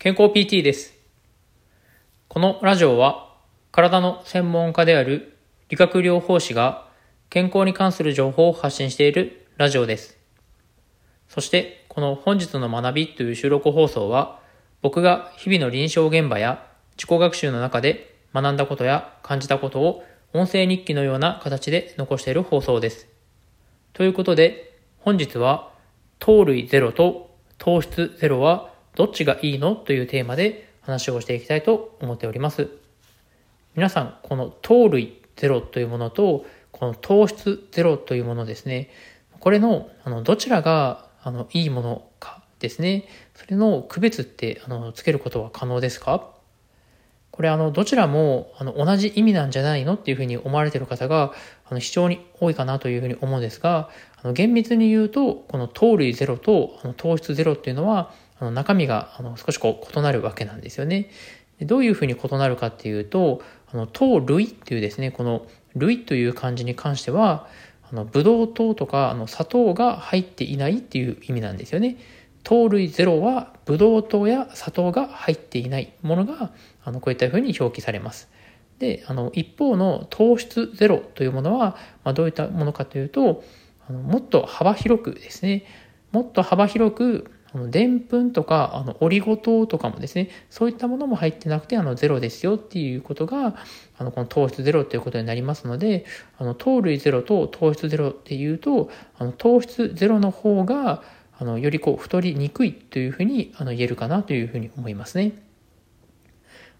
[0.00, 0.94] 健康 PT です。
[2.28, 3.34] このラジオは
[3.72, 5.36] 体の専門家である
[5.70, 6.86] 理学療法士が
[7.30, 10.16] 健康に関する情報を発信しているラジオです。
[11.28, 14.38] そしてこの本日の学びという収録放送は
[14.82, 16.64] 僕が日々の臨床現場や
[16.96, 23.08] 自己学習の中で学んだことや感じたことを音声日記のような形で残している放送です。
[23.94, 25.72] ということで本日は
[26.20, 29.76] 糖類ゼロと糖質ゼロはどっちがいいの？
[29.76, 32.68] というテーマで話をしていきたいと思っております。
[33.76, 38.90] 皆さん、この糖類ゼロというものと、この糖質ゼロというものですね。
[39.38, 43.04] これの、あの、どちらが、あの、いいものかですね。
[43.34, 46.32] それの区別って、あの、つけることは可能ですか？
[47.30, 51.32] これあの、どちらも、あの、同じ意味なんじゃないのっていうふうに思われてる方が、
[51.70, 61.10] あの、非常に多いかなというふうに思うんですが、あの、厳密に言うと、この糖類ゼロと、あの、糖質ゼロっていうのは、あの、中身が、あの、少しこう、異なるわけなんですよね。
[61.60, 67.46] どういうふうに異なるかっていうと、あの、糖類っていうですね、この、類という漢字に関しては、
[67.90, 71.96] あの、ブドウ糖とか、あの、砂糖が入っていないっていう意味なんですよね。
[72.48, 76.50] 糖類ゼロはブドウ糖や砂糖が入っていないものが
[76.82, 78.30] あのこういったふうに表記されます。
[78.78, 83.42] であの一方の糖質ゼロというものは、まあ、どういったものかというと
[83.88, 85.64] あのもっと幅広くですね
[86.12, 93.56] もっと幅広くあのでんぷんとかあのオリゴ糖とかもですねそういったものも入ってなくてあのゼロですよっていうことが
[93.96, 96.04] あのこの糖質ゼロということになりますので
[96.38, 101.02] あの糖類ゼロと糖質ゼロっていうとあの糖質ゼロの方が
[101.38, 105.48] あのよりこう太りにくいというふうにあの言えるかなというふうに思いますね。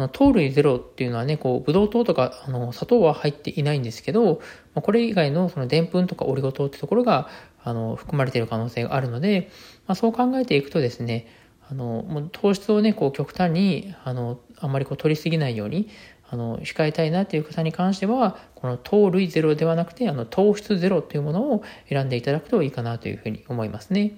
[0.00, 4.40] あの糖類ゼロっていうのはね、こう、ブドウ糖とか、あの、砂糖は入っていないんですけど、
[4.74, 7.28] まあ、これ以外のそのでんぷんとかオリゴ糖ってところが、
[7.64, 9.50] あの、含まれている可能性があるので、
[9.86, 11.26] まあ、そう考えていくとですね、
[11.70, 15.88] あの、もう糖質をね、こう、極端に、あの、あんまりこう、取りすぎないように、
[16.28, 24.14] あの、控えたいなっていう方に関しては、この糖類ゼロではなくて、あの、糖質ゼロというものを選んでいただくといいかなというふうに思いますね。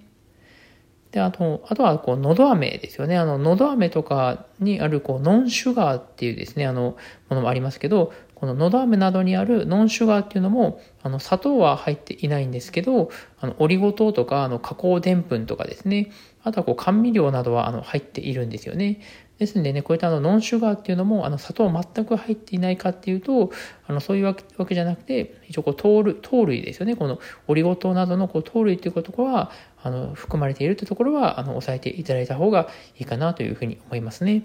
[1.11, 3.19] で、あと、あとは、こう、のど飴ですよね。
[3.19, 6.97] あの、のど飴とかにある、こう、ノンシュガーっていうですね、あの、
[7.29, 13.09] ものもありますけど、こののど飴などにあるノンシュガーっていうのも、あの、砂糖は入っていないんですけど、
[13.39, 16.11] あの、オリゴ糖とか、あの、加工でんぷんとかですね、
[16.43, 18.99] あとは、こう、甘味料などは、あの、入っているんですよね。
[19.39, 23.53] ですんでね、こういったあのノンシュガーっていうのも、あの砂糖全く入っていないかっていうと、
[23.87, 26.97] あのそういうわけわけじゃなくて、一応こう糖類糖類ですよね。
[26.97, 29.51] このオリゴ糖などのこう糖類っていうところは、
[29.83, 34.43] あの含まれているというところは、あの抑えていただいた方がいいかなというふうに思いますね。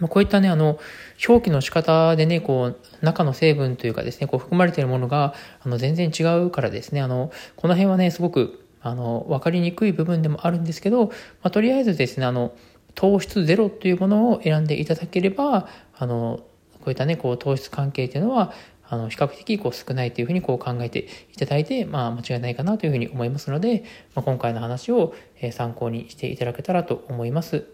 [0.00, 0.78] まこういったね、あの、
[1.26, 11.12] 表記の仕方でね、こう、中の成分というかですね、こう含まれているものが、あの、全然違うからですね、あの、この辺はね、すごく、あの、わかりにくい部分でもあるんですけど、ま
[11.44, 12.54] あ、とりあえずですね、あの、
[12.94, 16.40] 糖質ゼロというものを選んでいただければ、あの、
[16.80, 18.52] こういったね、こう、糖質関係というのは、
[18.88, 23.84] あの、比較的こう少ないというふうにこう考えていただいて、まあ間違いないかなというふうに思いますので、
[24.14, 27.64] まあ、今回の話をえ参考にしていただけたらと思います。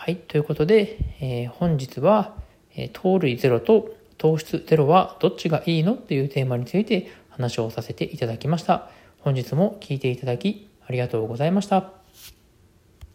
[0.00, 2.36] はい、ということで、えー、本日は、
[2.76, 8.88] えー、糖類ゼロと糖質ゼロはどっちがいいのというテーマについて話をさせていただきました。
[9.18, 11.90] 本日も聞いていただきありがとうございました。